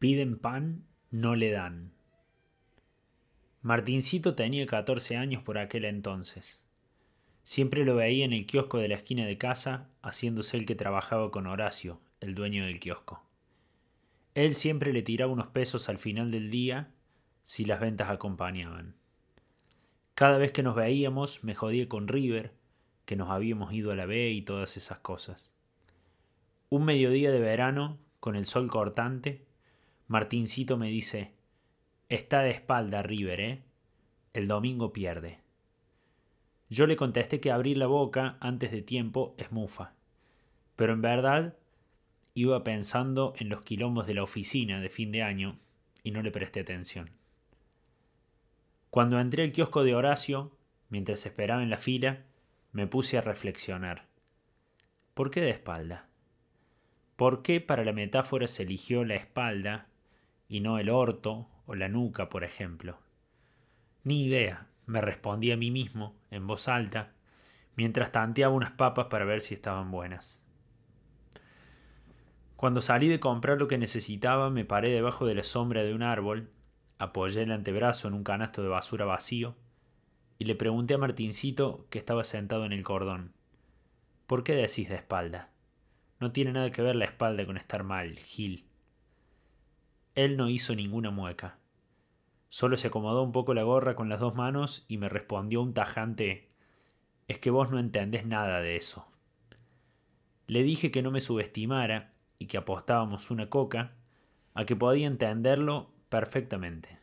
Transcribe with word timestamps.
Piden 0.00 0.38
pan, 0.38 0.86
no 1.10 1.36
le 1.36 1.50
dan. 1.50 1.92
Martincito 3.60 4.34
tenía 4.34 4.66
14 4.66 5.18
años 5.18 5.42
por 5.42 5.58
aquel 5.58 5.84
entonces. 5.84 6.64
Siempre 7.42 7.84
lo 7.84 7.96
veía 7.96 8.24
en 8.24 8.32
el 8.32 8.46
kiosco 8.46 8.78
de 8.78 8.88
la 8.88 8.94
esquina 8.94 9.26
de 9.26 9.36
casa, 9.36 9.90
haciéndose 10.00 10.56
el 10.56 10.64
que 10.64 10.74
trabajaba 10.74 11.30
con 11.30 11.46
Horacio, 11.46 12.00
el 12.20 12.34
dueño 12.34 12.64
del 12.64 12.80
kiosco. 12.80 13.22
Él 14.34 14.54
siempre 14.54 14.94
le 14.94 15.02
tiraba 15.02 15.34
unos 15.34 15.48
pesos 15.48 15.90
al 15.90 15.98
final 15.98 16.30
del 16.30 16.48
día 16.48 16.88
si 17.44 17.66
las 17.66 17.78
ventas 17.78 18.08
acompañaban. 18.08 18.94
Cada 20.14 20.38
vez 20.38 20.50
que 20.50 20.62
nos 20.62 20.76
veíamos 20.76 21.44
me 21.44 21.54
jodía 21.54 21.90
con 21.90 22.08
River, 22.08 22.54
que 23.04 23.16
nos 23.16 23.28
habíamos 23.28 23.70
ido 23.74 23.92
a 23.92 23.96
la 23.96 24.06
B 24.06 24.30
y 24.30 24.40
todas 24.40 24.78
esas 24.78 25.00
cosas. 25.00 25.52
Un 26.70 26.86
mediodía 26.86 27.30
de 27.30 27.40
verano, 27.40 27.98
con 28.18 28.34
el 28.34 28.46
sol 28.46 28.70
cortante, 28.70 29.49
Martincito 30.10 30.76
me 30.76 30.88
dice, 30.88 31.30
está 32.08 32.40
de 32.40 32.50
espalda 32.50 33.00
River, 33.00 33.40
¿eh? 33.40 33.62
El 34.32 34.48
domingo 34.48 34.92
pierde. 34.92 35.38
Yo 36.68 36.88
le 36.88 36.96
contesté 36.96 37.38
que 37.38 37.52
abrir 37.52 37.78
la 37.78 37.86
boca 37.86 38.36
antes 38.40 38.72
de 38.72 38.82
tiempo 38.82 39.36
es 39.38 39.52
mufa, 39.52 39.92
pero 40.74 40.94
en 40.94 41.00
verdad 41.00 41.54
iba 42.34 42.64
pensando 42.64 43.34
en 43.36 43.50
los 43.50 43.62
quilombos 43.62 44.08
de 44.08 44.14
la 44.14 44.24
oficina 44.24 44.80
de 44.80 44.88
fin 44.88 45.12
de 45.12 45.22
año 45.22 45.60
y 46.02 46.10
no 46.10 46.22
le 46.22 46.32
presté 46.32 46.58
atención. 46.58 47.10
Cuando 48.90 49.20
entré 49.20 49.44
al 49.44 49.52
kiosco 49.52 49.84
de 49.84 49.94
Horacio, 49.94 50.50
mientras 50.88 51.24
esperaba 51.24 51.62
en 51.62 51.70
la 51.70 51.78
fila, 51.78 52.24
me 52.72 52.88
puse 52.88 53.16
a 53.16 53.20
reflexionar. 53.20 54.06
¿Por 55.14 55.30
qué 55.30 55.40
de 55.40 55.50
espalda? 55.50 56.08
¿Por 57.14 57.42
qué 57.42 57.60
para 57.60 57.84
la 57.84 57.92
metáfora 57.92 58.48
se 58.48 58.64
eligió 58.64 59.04
la 59.04 59.14
espalda 59.14 59.86
y 60.50 60.60
no 60.60 60.78
el 60.78 60.90
orto 60.90 61.46
o 61.64 61.76
la 61.76 61.88
nuca, 61.88 62.28
por 62.28 62.42
ejemplo? 62.42 62.98
Ni 64.02 64.24
idea, 64.24 64.66
me 64.84 65.00
respondí 65.00 65.52
a 65.52 65.56
mí 65.56 65.70
mismo, 65.70 66.16
en 66.32 66.48
voz 66.48 66.66
alta, 66.66 67.12
mientras 67.76 68.10
tanteaba 68.10 68.52
unas 68.52 68.72
papas 68.72 69.06
para 69.06 69.24
ver 69.24 69.42
si 69.42 69.54
estaban 69.54 69.92
buenas. 69.92 70.44
Cuando 72.56 72.82
salí 72.82 73.08
de 73.08 73.20
comprar 73.20 73.58
lo 73.58 73.68
que 73.68 73.78
necesitaba, 73.78 74.50
me 74.50 74.64
paré 74.64 74.90
debajo 74.90 75.24
de 75.24 75.36
la 75.36 75.44
sombra 75.44 75.84
de 75.84 75.94
un 75.94 76.02
árbol, 76.02 76.50
apoyé 76.98 77.42
el 77.42 77.52
antebrazo 77.52 78.08
en 78.08 78.14
un 78.14 78.24
canasto 78.24 78.62
de 78.62 78.68
basura 78.68 79.04
vacío 79.04 79.56
y 80.36 80.46
le 80.46 80.56
pregunté 80.56 80.94
a 80.94 80.98
Martincito, 80.98 81.86
que 81.90 82.00
estaba 82.00 82.24
sentado 82.24 82.64
en 82.64 82.72
el 82.72 82.82
cordón, 82.82 83.34
¿por 84.26 84.42
qué 84.42 84.54
decís 84.54 84.88
de 84.88 84.96
espalda? 84.96 85.50
No 86.18 86.32
tiene 86.32 86.52
nada 86.52 86.72
que 86.72 86.82
ver 86.82 86.96
la 86.96 87.04
espalda 87.04 87.46
con 87.46 87.56
estar 87.56 87.84
mal, 87.84 88.18
Gil. 88.18 88.69
Él 90.14 90.36
no 90.36 90.48
hizo 90.48 90.74
ninguna 90.74 91.10
mueca. 91.10 91.58
Solo 92.48 92.76
se 92.76 92.88
acomodó 92.88 93.22
un 93.22 93.32
poco 93.32 93.54
la 93.54 93.62
gorra 93.62 93.94
con 93.94 94.08
las 94.08 94.18
dos 94.18 94.34
manos 94.34 94.84
y 94.88 94.98
me 94.98 95.08
respondió 95.08 95.62
un 95.62 95.72
tajante 95.72 96.48
Es 97.28 97.38
que 97.38 97.50
vos 97.50 97.70
no 97.70 97.78
entendés 97.78 98.26
nada 98.26 98.60
de 98.60 98.76
eso. 98.76 99.06
Le 100.48 100.64
dije 100.64 100.90
que 100.90 101.02
no 101.02 101.12
me 101.12 101.20
subestimara 101.20 102.12
y 102.40 102.46
que 102.46 102.58
apostábamos 102.58 103.30
una 103.30 103.48
coca, 103.48 103.92
a 104.54 104.64
que 104.64 104.74
podía 104.74 105.06
entenderlo 105.06 105.92
perfectamente. 106.08 106.98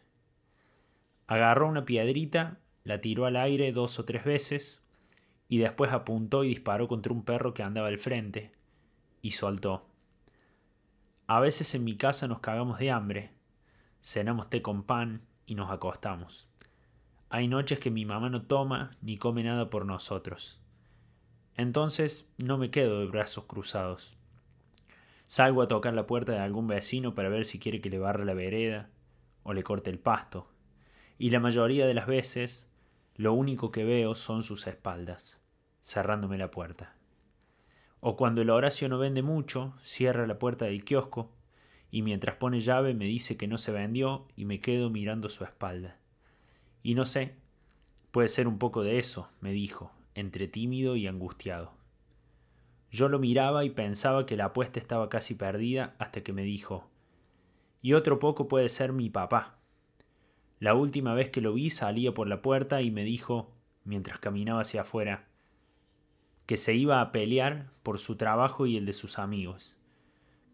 Agarró 1.27 1.69
una 1.69 1.85
piedrita, 1.85 2.59
la 2.83 2.99
tiró 2.99 3.25
al 3.25 3.37
aire 3.37 3.71
dos 3.71 3.99
o 3.99 4.05
tres 4.05 4.25
veces, 4.25 4.83
y 5.47 5.59
después 5.59 5.93
apuntó 5.93 6.43
y 6.43 6.49
disparó 6.49 6.89
contra 6.89 7.13
un 7.13 7.23
perro 7.23 7.53
que 7.53 7.63
andaba 7.63 7.87
al 7.87 7.97
frente, 7.97 8.51
y 9.21 9.31
soltó. 9.31 9.86
A 11.29 11.41
veces 11.41 11.75
en 11.75 11.83
mi 11.83 11.97
casa 11.97 12.29
nos 12.29 12.39
cagamos 12.39 12.79
de 12.79 12.89
hambre, 12.89 13.31
cenamos 14.01 14.49
té 14.49 14.61
con 14.61 14.83
pan 14.83 15.27
y 15.45 15.55
nos 15.55 15.69
acostamos. 15.69 16.47
Hay 17.29 17.49
noches 17.49 17.79
que 17.79 17.91
mi 17.91 18.05
mamá 18.05 18.29
no 18.29 18.43
toma 18.43 18.95
ni 19.01 19.17
come 19.17 19.43
nada 19.43 19.69
por 19.69 19.85
nosotros. 19.85 20.61
Entonces 21.57 22.33
no 22.37 22.57
me 22.57 22.71
quedo 22.71 23.01
de 23.01 23.07
brazos 23.07 23.43
cruzados. 23.43 24.17
Salgo 25.25 25.61
a 25.61 25.67
tocar 25.67 25.93
la 25.93 26.07
puerta 26.07 26.31
de 26.31 26.39
algún 26.39 26.67
vecino 26.67 27.13
para 27.13 27.27
ver 27.27 27.43
si 27.43 27.59
quiere 27.59 27.81
que 27.81 27.89
le 27.89 27.99
barre 27.99 28.23
la 28.23 28.33
vereda 28.33 28.89
o 29.43 29.51
le 29.51 29.63
corte 29.63 29.89
el 29.89 29.99
pasto. 29.99 30.47
Y 31.17 31.31
la 31.31 31.41
mayoría 31.41 31.87
de 31.87 31.93
las 31.93 32.07
veces 32.07 32.71
lo 33.15 33.33
único 33.33 33.69
que 33.69 33.83
veo 33.83 34.15
son 34.15 34.43
sus 34.43 34.65
espaldas, 34.65 35.41
cerrándome 35.83 36.37
la 36.37 36.51
puerta. 36.51 36.96
O 37.99 38.15
cuando 38.15 38.41
el 38.41 38.49
Horacio 38.49 38.89
no 38.89 38.99
vende 38.99 39.21
mucho, 39.21 39.73
cierra 39.81 40.27
la 40.27 40.39
puerta 40.39 40.65
del 40.65 40.83
kiosco 40.83 41.31
y 41.89 42.01
mientras 42.01 42.35
pone 42.35 42.59
llave 42.59 42.93
me 42.93 43.05
dice 43.05 43.37
que 43.37 43.47
no 43.47 43.57
se 43.57 43.71
vendió 43.71 44.27
y 44.35 44.45
me 44.45 44.59
quedo 44.59 44.89
mirando 44.89 45.29
su 45.29 45.43
espalda. 45.43 45.97
Y 46.83 46.95
no 46.95 47.05
sé, 47.05 47.35
puede 48.11 48.27
ser 48.27 48.47
un 48.47 48.59
poco 48.59 48.83
de 48.83 48.99
eso, 48.99 49.29
me 49.39 49.51
dijo, 49.51 49.91
entre 50.15 50.47
tímido 50.47 50.95
y 50.95 51.07
angustiado. 51.07 51.73
Yo 52.91 53.09
lo 53.09 53.19
miraba 53.19 53.65
y 53.65 53.69
pensaba 53.69 54.25
que 54.25 54.37
la 54.37 54.45
apuesta 54.45 54.79
estaba 54.79 55.09
casi 55.09 55.35
perdida 55.35 55.95
hasta 55.99 56.21
que 56.21 56.33
me 56.33 56.43
dijo, 56.43 56.89
y 57.81 57.93
otro 57.93 58.19
poco 58.19 58.47
puede 58.47 58.69
ser 58.69 58.91
mi 58.93 59.09
papá. 59.09 59.59
La 60.59 60.73
última 60.73 61.13
vez 61.13 61.29
que 61.29 61.41
lo 61.41 61.53
vi 61.53 61.69
salía 61.69 62.13
por 62.13 62.27
la 62.27 62.41
puerta 62.41 62.81
y 62.81 62.91
me 62.91 63.03
dijo, 63.03 63.51
mientras 63.83 64.19
caminaba 64.19 64.61
hacia 64.61 64.81
afuera, 64.81 65.27
que 66.47 66.57
se 66.57 66.73
iba 66.73 67.01
a 67.01 67.11
pelear 67.11 67.69
por 67.83 67.99
su 67.99 68.15
trabajo 68.15 68.65
y 68.65 68.77
el 68.77 68.87
de 68.87 68.93
sus 68.93 69.19
amigos 69.19 69.77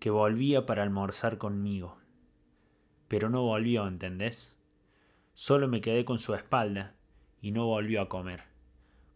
que 0.03 0.09
volvía 0.09 0.65
para 0.65 0.83
almorzar 0.83 1.37
conmigo. 1.37 1.97
Pero 3.07 3.29
no 3.29 3.43
volvió, 3.43 3.87
¿entendés? 3.87 4.57
Solo 5.33 5.69
me 5.69 5.79
quedé 5.79 6.03
con 6.03 6.19
su 6.19 6.35
espalda 6.35 6.93
y 7.41 7.51
no 7.51 7.67
volvió 7.67 8.01
a 8.01 8.09
comer. 8.09 8.43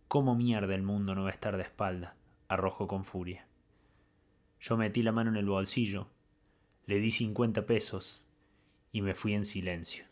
¿Cómo 0.07 0.33
mierda 0.33 0.73
el 0.75 0.83
mundo 0.83 1.13
no 1.13 1.23
va 1.23 1.29
a 1.29 1.33
estar 1.33 1.57
de 1.57 1.63
espalda? 1.63 2.15
arrojó 2.47 2.87
con 2.87 3.03
furia. 3.03 3.45
Yo 4.61 4.77
metí 4.77 5.03
la 5.03 5.11
mano 5.11 5.29
en 5.31 5.35
el 5.35 5.47
bolsillo, 5.47 6.07
le 6.85 6.99
di 6.99 7.11
cincuenta 7.11 7.65
pesos 7.65 8.23
y 8.93 9.01
me 9.01 9.13
fui 9.13 9.33
en 9.33 9.43
silencio. 9.43 10.06